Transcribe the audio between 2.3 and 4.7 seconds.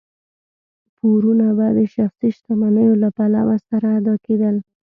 شتمنیو له پلور سره ادا کېدل.